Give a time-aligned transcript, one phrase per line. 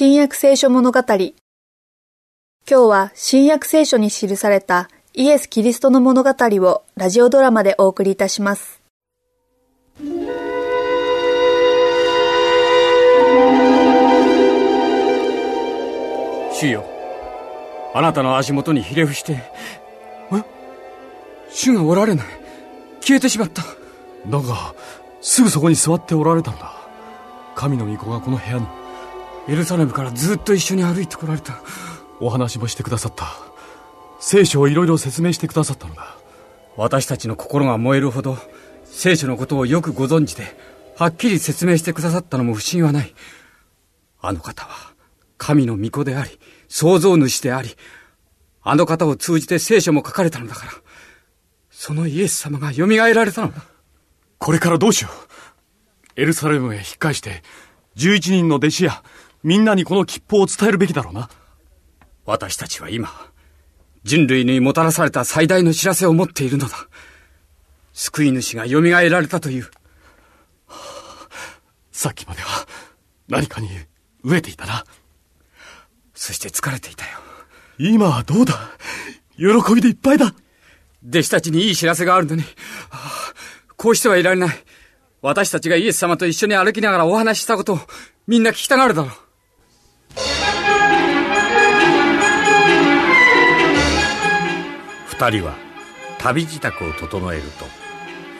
[0.00, 1.00] 新約聖書物語。
[1.00, 1.32] 今
[2.68, 8.80] 日は新約聖書に記されたイエス・キリストの物語をラジオドラマでお送りいたします。
[16.52, 16.84] 主よ、
[17.92, 19.42] あなたの足元にひれ伏して、
[20.32, 20.44] え
[21.50, 22.26] 主がおられない。
[23.00, 23.64] 消えてしまった。
[24.28, 24.76] だが、
[25.20, 26.72] すぐそこに座っておられたんだ。
[27.56, 28.87] 神の御子がこの部屋に。
[29.48, 31.62] エルサレムからずっと一緒に歩いてこられた。
[32.20, 33.28] お話もしてくださった。
[34.20, 36.16] 聖書をいろいろ説明してくださったのだ。
[36.76, 38.36] 私たちの心が燃えるほど、
[38.84, 40.44] 聖書のことをよくご存知で、
[40.96, 43.14] はっきり説明してくださったのも不審はない。
[44.20, 44.92] あの方は、
[45.38, 47.70] 神の御子であり、創造主であり、
[48.62, 50.72] あの方を通じて聖書も書かれたのだから、
[51.70, 53.62] そのイエス様が蘇られたのだ。
[54.38, 56.20] これからどうしよう。
[56.20, 57.42] エルサレムへ引っ返して、
[57.96, 59.02] 11人の弟子や、
[59.48, 61.30] みんなにこの吉報を伝えるべきだろうな。
[62.26, 63.08] 私たちは今、
[64.04, 66.76] 人類にもたらされた最大の知らせを持っているのだ。
[67.94, 69.70] 救い主が蘇られたという。
[71.92, 72.68] さっきまでは、
[73.26, 73.70] 何かに
[74.22, 74.84] 飢えていたな。
[76.12, 77.12] そして疲れていたよ。
[77.78, 78.52] 今はどうだ
[79.38, 80.34] 喜びでいっぱいだ
[81.08, 82.44] 弟子たちにいい知らせがあるのに、
[83.78, 84.64] こうしてはいられない。
[85.22, 87.80] 私たちがイエス様と一緒に歩きながらお話ししたことを
[88.26, 89.27] みんな聞きたがるだろう。
[95.20, 95.56] 二人は
[96.18, 97.64] 旅支度を整えると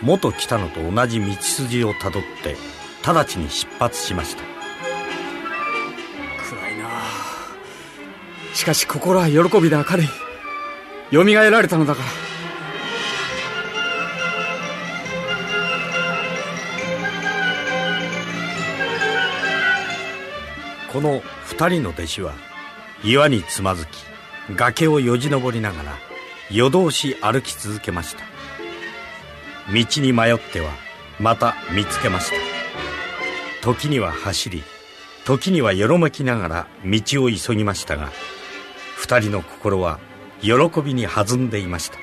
[0.00, 2.56] 元来たのと同じ道筋をたどって
[3.04, 4.44] 直ちに出発しました。
[6.48, 6.88] 暗いな
[8.54, 10.06] しかし心は喜びで明るい。
[11.10, 12.08] 蘇られたのだから。
[20.92, 22.34] この二人の弟子は
[23.02, 24.04] 岩につまずき
[24.54, 26.07] 崖をよじ登りながら
[26.50, 28.22] 夜通し歩き続けました。
[29.72, 30.70] 道に迷っては
[31.20, 32.36] また見つけました。
[33.62, 34.62] 時には走り
[35.26, 38.10] 時にはよろめきながら道を急ぎましたが
[38.96, 39.98] 二人の心は
[40.40, 41.98] 喜びに弾んでいました。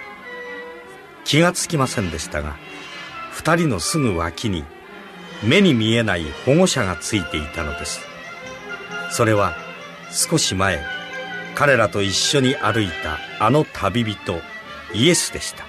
[1.24, 2.56] 気がつきませんでしたが
[3.32, 4.64] 二人のすぐ脇に
[5.44, 8.00] 目に見えない保護者がついていたのです。
[9.10, 9.56] それは
[10.12, 10.84] 少し前
[11.56, 14.42] 彼らと一緒に歩いたあの旅人
[14.94, 15.64] イエスでした。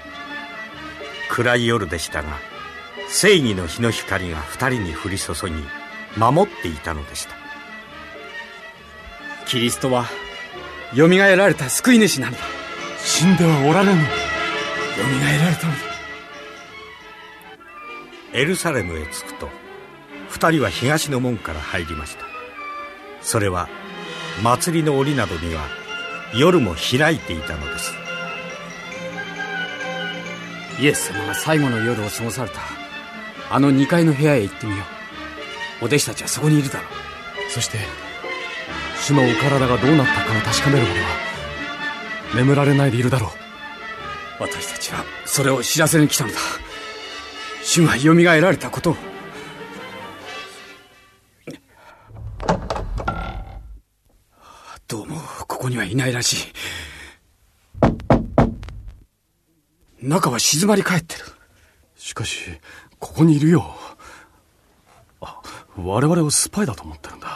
[1.30, 2.38] 暗い夜でしたが
[3.08, 5.54] 正義の日の光が二人に降り注ぎ
[6.16, 7.34] 守っていたのでした。
[9.46, 10.06] キリストは
[10.92, 12.38] よみがえられた救い主なのだ。
[12.98, 13.92] 死んではおられぬ。
[13.92, 15.78] よみがえられたのだ。
[18.32, 19.48] エルサレムへ着くと
[20.30, 22.24] 二人は東の門から入りました。
[23.22, 23.68] それは
[24.42, 25.66] 祭りの折などには
[26.34, 27.92] 夜も開いていたのです。
[30.78, 32.60] イエス様が最後の夜を過ごされた。
[33.50, 34.84] あの2階の部屋へ行ってみよ
[35.80, 35.84] う。
[35.84, 37.50] お弟子たちはそこにいるだろう。
[37.50, 37.78] そして
[39.00, 41.06] 主のお体がどうなったかを確かめるまでは
[42.34, 43.30] 眠られないでいるだろう。
[44.38, 46.38] 私たちはそれを知らせに来たのだ。
[47.62, 49.15] 主がよみがえられたことを。
[55.76, 56.48] にはいないらし
[60.00, 60.02] い。
[60.02, 61.22] 中は静まり返ってる。
[61.96, 62.38] しかし
[62.98, 63.76] ここにいるよ。
[65.20, 65.42] あ
[65.76, 67.28] 我々をスパイだと思ってるんだ。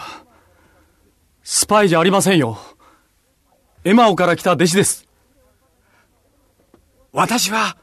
[1.43, 2.59] スパイじゃありませんよ。
[3.84, 5.07] エマオから来た弟子です。
[7.12, 7.77] 私は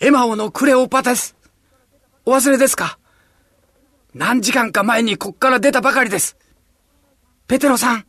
[0.00, 1.36] エマオのクレオパです。
[2.24, 2.98] お忘れですか？
[4.14, 6.36] 何時間か前にこっから出たばかりです。
[7.46, 8.06] ペテロさん、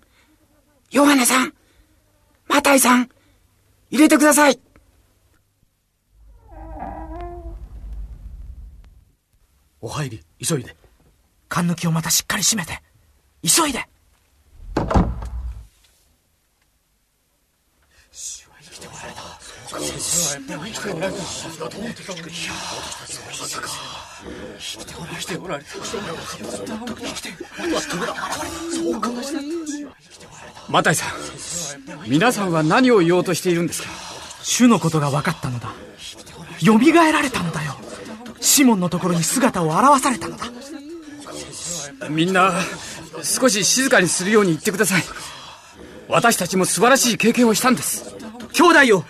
[0.92, 1.54] ヨハネさん、
[2.52, 3.10] マタイさん、
[3.92, 4.60] 入れてください。
[9.80, 10.76] お入り、急いで。
[11.48, 12.82] 缶抜きをまたしっかり閉めて。
[13.42, 13.88] 急いで。
[19.70, 21.20] 先生は生きておられた。
[21.20, 21.22] い
[22.46, 22.54] や、
[23.40, 23.70] まさか。
[24.60, 25.70] 生きておられた。
[25.72, 26.86] 生きておられた。
[26.98, 27.30] 生きて、
[28.76, 29.52] そうかもしれない。
[30.70, 31.10] マタイさん、
[32.08, 33.90] 皆さんは何を言おうとしているんですか？
[34.44, 35.74] 主のことが分かったのだ。
[36.60, 37.76] 蘇られたのだよ。
[38.40, 40.46] シモンのところに姿を現されたのだ。
[42.10, 42.52] みんな、
[43.24, 45.04] 少し静かにするように言ってください。
[46.08, 48.16] 私たちも素晴らしい経験をしたんです。
[48.54, 49.02] 兄弟よ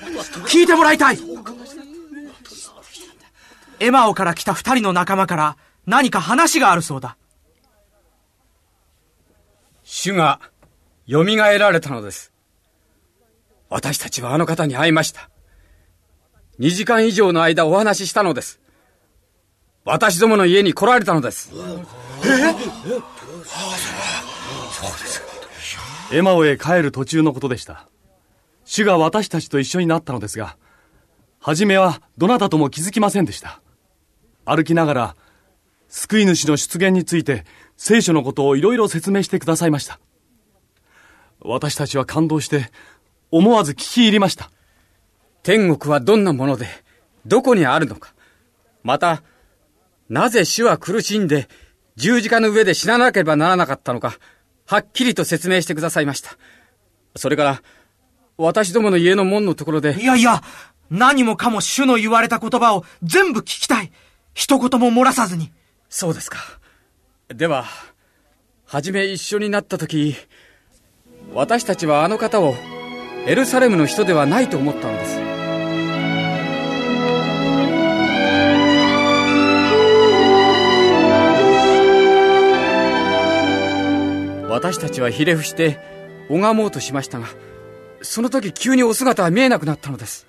[0.46, 1.18] 聞いてもらいたい
[3.80, 5.58] エマオから来た二人の仲間から
[5.88, 7.18] 何か話があるそうだ。
[9.84, 10.40] 主が
[11.10, 12.31] 蘇られたのです。
[13.71, 15.29] 私たちはあの方に会いました。
[16.59, 18.59] 2時間以上の間お話ししたのです。
[19.85, 21.51] 私どもの家に来られたのです。
[21.53, 21.65] えそ
[24.88, 25.21] うです
[26.12, 27.88] エマオへ帰る途中のことでした。
[28.65, 30.57] 主が私たちと一緒になったのですが、
[31.39, 33.62] 初めはどなたとも気づきませんでした。
[34.44, 35.15] 歩きながら、
[35.88, 37.45] 救い主の出現について
[37.77, 40.01] 聖書のことをいろいろ説明してくださいました。
[41.39, 42.69] 私たちは感動して、
[43.31, 44.51] 思わず聞き入りました。
[45.44, 46.68] 天国はどんなもので、
[47.25, 48.13] どこにあるのか。
[48.83, 49.24] また、
[50.10, 51.48] なぜ主は苦しんで
[51.95, 54.18] 十字架の上で死ななければならなかったのか、
[54.66, 56.38] はっきりと説明してくださいました。
[57.16, 57.62] それから、
[58.38, 60.01] 私どもの家の門のところで。
[60.01, 60.42] いやいや、
[60.89, 63.92] 何もかも主の言われた言葉を全部聞きたい。
[64.33, 65.51] 一言も漏らさずに。
[65.89, 66.38] そうですか。
[67.30, 67.66] では、
[68.66, 70.16] はじめ一緒になった時、
[71.33, 72.56] 私たちはあの方を
[73.27, 75.19] エルサレムの人ではないと思ったのです。
[84.50, 85.79] 私たちはひれ伏して
[86.29, 87.27] 拝もうとしましたが、
[88.01, 90.27] その時急にお姿は見えなくなったのです。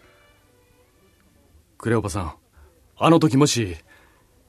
[1.78, 2.34] クレオパさん、
[2.98, 3.76] あの時もし、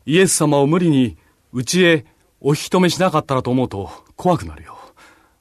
[0.05, 1.17] イエス様を無理に
[1.53, 2.05] 家へ
[2.41, 4.77] お引き止めしなかったらと思うと怖くなるよ。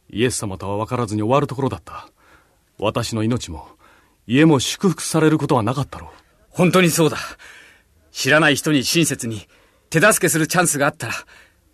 [0.09, 2.09] イエス様とは分からずに終わるところだった。
[2.83, 3.69] 私の命も、
[4.27, 6.11] 家も祝福されることはなかったろう。
[6.51, 7.17] 本当にそうだ。
[8.11, 9.47] 知らない人に親切に
[9.89, 11.15] 手助けするチャンスがあったら、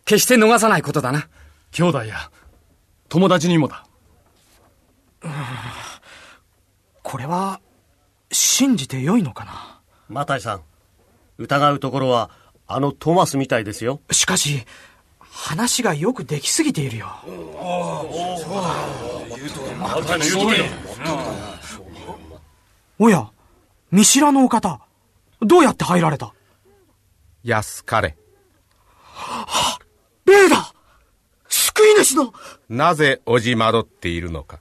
[0.04, 1.28] 決して逃さないことだな。
[1.72, 2.30] 兄弟や、
[3.08, 3.86] 友達にもだ。
[7.02, 7.60] これは、
[8.30, 9.80] 信じてよいのかな？
[10.08, 10.62] マタイさん、
[11.38, 12.30] 疑うところは、
[12.66, 14.00] あのトマスみたいですよ。
[14.10, 14.66] しかし、
[15.20, 17.08] 話がよくできすぎているよ。
[17.24, 18.04] お
[23.10, 23.30] や、
[23.90, 24.80] 見知らぬお方、
[25.40, 26.34] どうやって入られた？
[27.44, 28.16] 安かれ。
[29.00, 29.78] は
[30.26, 30.74] 霊だ
[31.48, 32.32] 救い主の
[32.68, 34.60] なぜおじまどっているのか。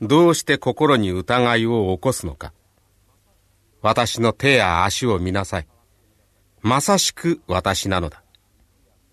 [0.00, 2.52] どうして心に疑いを起こすのか。
[3.82, 5.66] 私の手や足を見なさい。
[6.62, 8.22] まさしく私なのだ。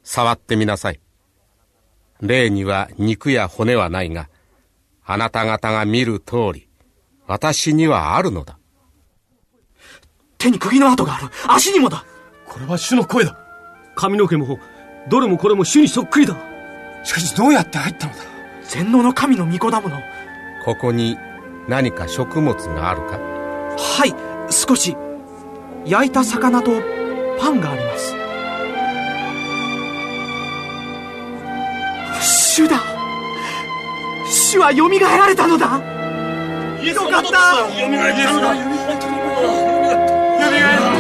[0.04, 1.00] 触ってみなさい。
[2.22, 4.30] 霊には肉や骨はないが、
[5.06, 6.70] あなた方が見る通り、
[7.28, 8.58] 私にはあるのだ。
[10.38, 11.30] 手に釘の跡がある。
[11.48, 12.06] 足にもだ。
[12.46, 13.38] これは主の声だ。
[13.96, 14.60] 髪の毛も、
[15.10, 16.36] どれもこれも主にそっくりだ。
[17.04, 18.20] しかしどうやって入ったのだ
[18.68, 20.00] 全能の神の御子だもの。
[20.64, 21.18] ここに
[21.68, 23.20] 何か食物があるか？
[23.78, 24.14] はい、
[24.54, 24.96] 少し。
[25.86, 26.72] 焼いた魚と
[27.40, 28.16] パンがあります。
[32.22, 32.80] 主だ
[34.54, 35.66] 主はよみがえられたのだ。
[35.66, 35.72] よ
[37.10, 37.82] かった。
[37.82, 40.93] よみがえよみがえった。